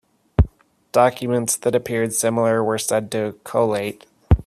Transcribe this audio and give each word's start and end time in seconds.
Documents 0.93 1.55
that 1.57 1.75
appeared 1.75 2.11
similar 2.11 2.63
were 2.63 2.79
said 2.79 3.11
to 3.11 3.37
"collate". 3.43 4.07